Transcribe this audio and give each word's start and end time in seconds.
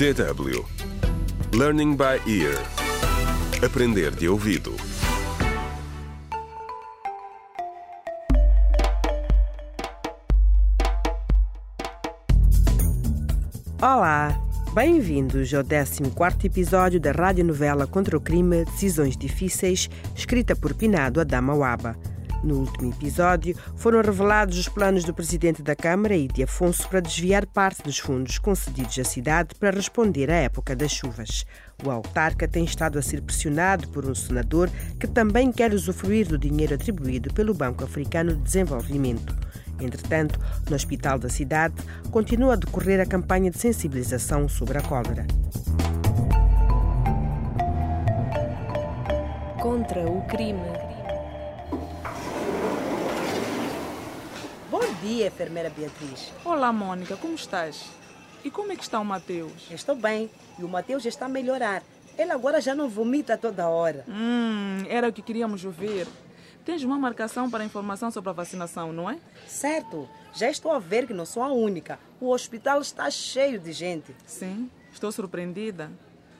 DW 0.00 0.64
Learning 1.54 1.94
by 1.94 2.22
Ear. 2.26 2.56
Aprender 3.62 4.10
de 4.12 4.30
ouvido. 4.30 4.74
Olá, 13.82 14.42
bem-vindos 14.72 15.52
ao 15.52 15.62
14 15.62 16.00
episódio 16.44 16.98
da 16.98 17.12
radionovela 17.12 17.86
Contra 17.86 18.16
o 18.16 18.20
Crime 18.22 18.64
Decisões 18.64 19.18
Difíceis, 19.18 19.90
escrita 20.16 20.56
por 20.56 20.72
Pinado 20.72 21.20
Adama 21.20 21.54
Waba. 21.54 21.94
No 22.42 22.60
último 22.60 22.90
episódio, 22.90 23.54
foram 23.76 24.00
revelados 24.00 24.58
os 24.58 24.68
planos 24.68 25.04
do 25.04 25.12
presidente 25.12 25.62
da 25.62 25.76
Câmara 25.76 26.16
e 26.16 26.26
de 26.26 26.42
Afonso 26.42 26.88
para 26.88 27.00
desviar 27.00 27.46
parte 27.46 27.82
dos 27.82 27.98
fundos 27.98 28.38
concedidos 28.38 28.98
à 28.98 29.04
cidade 29.04 29.54
para 29.56 29.76
responder 29.76 30.30
à 30.30 30.36
época 30.36 30.74
das 30.74 30.90
chuvas. 30.90 31.44
O 31.84 31.90
autarca 31.90 32.48
tem 32.48 32.64
estado 32.64 32.98
a 32.98 33.02
ser 33.02 33.20
pressionado 33.20 33.88
por 33.88 34.06
um 34.06 34.14
senador 34.14 34.70
que 34.98 35.06
também 35.06 35.52
quer 35.52 35.74
usufruir 35.74 36.26
do 36.26 36.38
dinheiro 36.38 36.74
atribuído 36.74 37.32
pelo 37.34 37.52
Banco 37.52 37.84
Africano 37.84 38.34
de 38.34 38.42
Desenvolvimento. 38.42 39.36
Entretanto, 39.78 40.40
no 40.68 40.76
hospital 40.76 41.18
da 41.18 41.28
cidade, 41.28 41.74
continua 42.10 42.54
a 42.54 42.56
decorrer 42.56 43.00
a 43.00 43.06
campanha 43.06 43.50
de 43.50 43.58
sensibilização 43.58 44.48
sobre 44.48 44.78
a 44.78 44.82
cólera. 44.82 45.26
Contra 49.60 50.00
o 50.08 50.22
crime. 50.26 50.89
Bom 54.90 55.06
dia, 55.06 55.28
enfermeira 55.28 55.70
Beatriz. 55.70 56.32
Olá, 56.44 56.72
Mônica, 56.72 57.16
como 57.16 57.36
estás? 57.36 57.86
E 58.44 58.50
como 58.50 58.72
é 58.72 58.76
que 58.76 58.82
está 58.82 58.98
o 58.98 59.04
Mateus? 59.04 59.70
Estou 59.70 59.94
bem 59.94 60.28
e 60.58 60.64
o 60.64 60.68
Mateus 60.68 61.06
está 61.06 61.26
a 61.26 61.28
melhorar. 61.28 61.84
Ele 62.18 62.32
agora 62.32 62.60
já 62.60 62.74
não 62.74 62.88
vomita 62.88 63.38
toda 63.38 63.68
hora. 63.68 64.04
Hum, 64.08 64.82
era 64.88 65.08
o 65.08 65.12
que 65.12 65.22
queríamos 65.22 65.64
ouvir. 65.64 66.08
Tens 66.64 66.82
uma 66.82 66.98
marcação 66.98 67.48
para 67.48 67.64
informação 67.64 68.10
sobre 68.10 68.30
a 68.30 68.32
vacinação, 68.32 68.92
não 68.92 69.08
é? 69.08 69.20
Certo, 69.46 70.08
já 70.34 70.50
estou 70.50 70.72
a 70.72 70.80
ver 70.80 71.06
que 71.06 71.14
não 71.14 71.24
sou 71.24 71.44
a 71.44 71.52
única. 71.52 71.96
O 72.20 72.28
hospital 72.30 72.80
está 72.80 73.08
cheio 73.12 73.60
de 73.60 73.70
gente. 73.70 74.12
Sim, 74.26 74.68
estou 74.92 75.12
surpreendida. 75.12 75.88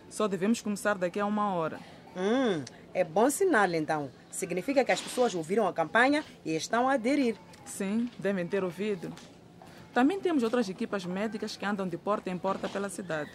Só 0.09 0.27
devemos 0.27 0.61
começar 0.61 0.99
daqui 0.99 1.21
a 1.21 1.25
uma 1.25 1.55
hora. 1.55 1.79
Hum, 2.17 2.65
é 2.93 3.05
bom 3.05 3.31
sinal 3.31 3.73
então. 3.75 4.11
Significa 4.29 4.85
que 4.85 4.91
as 4.91 5.01
pessoas 5.01 5.37
ouviram 5.37 5.69
a 5.69 5.73
campanha 5.73 6.25
e 6.45 6.57
estão 6.57 6.89
a 6.89 6.95
aderir. 6.95 7.37
Sim, 7.65 8.11
devem 8.19 8.47
ter 8.47 8.65
ouvido. 8.65 9.13
Também 9.93 10.21
temos 10.21 10.43
outras 10.43 10.69
equipas 10.69 11.05
médicas 11.05 11.57
que 11.57 11.67
andam 11.67 11.89
de 11.89 11.97
porta 11.97 12.31
em 12.31 12.39
porta 12.39 12.69
pela 12.69 12.89
cidade. 12.89 13.31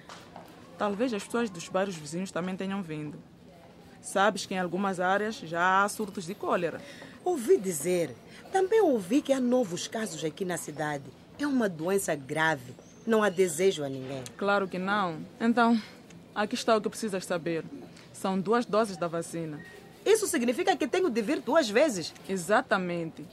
Talvez 0.77 1.13
as 1.13 1.23
pessoas 1.23 1.49
dos 1.49 1.67
bairros 1.67 1.95
vizinhos 1.95 2.31
também 2.31 2.55
tenham 2.55 2.81
vindo. 2.81 3.17
Sabes 4.01 4.45
que 4.45 4.53
em 4.53 4.59
algumas 4.59 4.99
áreas 4.99 5.35
já 5.35 5.83
há 5.83 5.89
surtos 5.89 6.25
de 6.25 6.35
cólera. 6.35 6.79
Ouvi 7.23 7.57
dizer. 7.57 8.15
Também 8.51 8.81
ouvi 8.81 9.21
que 9.21 9.33
há 9.33 9.39
novos 9.39 9.87
casos 9.87 10.23
aqui 10.23 10.45
na 10.45 10.57
cidade. 10.57 11.03
É 11.39 11.47
uma 11.47 11.67
doença 11.67 12.15
grave. 12.15 12.73
Não 13.05 13.23
há 13.23 13.29
desejo 13.29 13.83
a 13.83 13.89
ninguém. 13.89 14.23
Claro 14.37 14.67
que 14.67 14.77
não. 14.77 15.19
Então, 15.39 15.81
aqui 16.33 16.55
está 16.55 16.77
o 16.77 16.81
que 16.81 16.89
precisas 16.89 17.25
saber. 17.25 17.65
São 18.13 18.39
duas 18.39 18.65
doses 18.65 18.95
da 18.95 19.07
vacina. 19.07 19.59
Isso 20.05 20.27
significa 20.27 20.75
que 20.77 20.87
tenho 20.87 21.09
de 21.09 21.21
vir 21.21 21.41
duas 21.41 21.67
vezes? 21.69 22.13
Exatamente. 22.29 23.25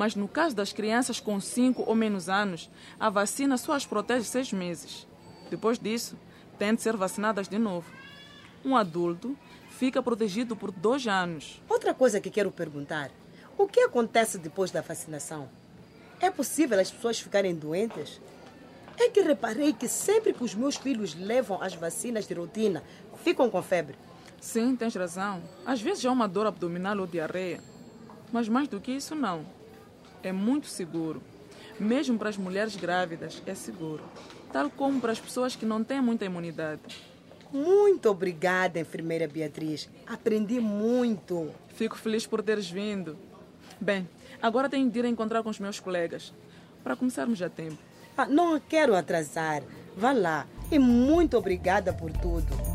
Mas 0.00 0.16
no 0.16 0.26
caso 0.26 0.56
das 0.56 0.72
crianças 0.72 1.20
com 1.20 1.38
5 1.38 1.84
ou 1.86 1.94
menos 1.94 2.30
anos, 2.30 2.70
a 2.98 3.10
vacina 3.10 3.58
só 3.58 3.74
as 3.74 3.84
protege 3.84 4.24
seis 4.24 4.50
meses. 4.50 5.06
Depois 5.50 5.78
disso, 5.78 6.16
têm 6.58 6.74
de 6.74 6.80
ser 6.80 6.96
vacinadas 6.96 7.48
de 7.48 7.58
novo. 7.58 7.86
Um 8.64 8.78
adulto 8.78 9.36
fica 9.68 10.02
protegido 10.02 10.56
por 10.56 10.70
dois 10.70 11.06
anos. 11.06 11.60
Outra 11.68 11.92
coisa 11.92 12.18
que 12.18 12.30
quero 12.30 12.50
perguntar: 12.50 13.10
o 13.58 13.68
que 13.68 13.80
acontece 13.80 14.38
depois 14.38 14.70
da 14.70 14.80
vacinação? 14.80 15.50
É 16.18 16.30
possível 16.30 16.80
as 16.80 16.90
pessoas 16.90 17.20
ficarem 17.20 17.54
doentes? 17.54 18.22
É 18.96 19.10
que 19.10 19.20
reparei 19.20 19.74
que 19.74 19.86
sempre 19.86 20.32
que 20.32 20.42
os 20.42 20.54
meus 20.54 20.76
filhos 20.76 21.14
levam 21.14 21.60
as 21.62 21.74
vacinas 21.74 22.26
de 22.26 22.32
rotina, 22.32 22.82
ficam 23.22 23.50
com 23.50 23.60
febre. 23.60 23.98
Sim, 24.40 24.74
tens 24.74 24.94
razão. 24.94 25.42
Às 25.66 25.82
vezes 25.82 26.06
há 26.06 26.10
uma 26.10 26.26
dor 26.26 26.46
abdominal 26.46 26.96
ou 26.96 27.06
diarreia. 27.06 27.60
Mas 28.32 28.48
mais 28.48 28.66
do 28.66 28.80
que 28.80 28.92
isso, 28.92 29.14
não. 29.14 29.59
É 30.22 30.32
muito 30.32 30.66
seguro. 30.66 31.22
Mesmo 31.78 32.18
para 32.18 32.28
as 32.28 32.36
mulheres 32.36 32.76
grávidas, 32.76 33.42
é 33.46 33.54
seguro. 33.54 34.02
Tal 34.52 34.68
como 34.70 35.00
para 35.00 35.12
as 35.12 35.20
pessoas 35.20 35.56
que 35.56 35.64
não 35.64 35.82
têm 35.82 36.00
muita 36.00 36.24
imunidade. 36.24 36.80
Muito 37.52 38.08
obrigada, 38.08 38.78
enfermeira 38.78 39.26
Beatriz. 39.26 39.88
Aprendi 40.06 40.60
muito. 40.60 41.50
Fico 41.68 41.96
feliz 41.96 42.26
por 42.26 42.42
teres 42.42 42.70
vindo. 42.70 43.16
Bem, 43.80 44.08
agora 44.40 44.68
tenho 44.68 44.90
de 44.90 44.98
ir 44.98 45.04
encontrar 45.06 45.42
com 45.42 45.50
os 45.50 45.58
meus 45.58 45.80
colegas 45.80 46.34
para 46.84 46.94
começarmos 46.94 47.40
a 47.42 47.48
tempo. 47.48 47.78
Ah, 48.16 48.26
não 48.26 48.60
quero 48.60 48.94
atrasar. 48.94 49.62
Vá 49.96 50.12
lá. 50.12 50.46
E 50.70 50.78
muito 50.78 51.36
obrigada 51.36 51.92
por 51.92 52.12
tudo. 52.12 52.69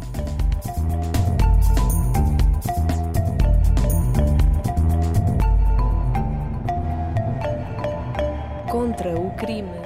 Contra 8.75 9.17
o 9.17 9.31
crime. 9.37 9.84